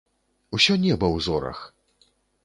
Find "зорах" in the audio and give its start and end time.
1.25-1.59